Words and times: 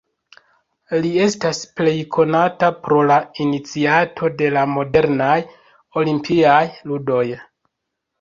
Li 1.01 1.09
estas 1.23 1.57
plej 1.79 1.91
konata 2.15 2.69
pro 2.87 3.01
la 3.11 3.17
iniciato 3.45 4.31
de 4.39 4.49
la 4.55 4.63
modernaj 4.77 5.35
Olimpiaj 6.03 6.57
ludoj. 6.93 7.23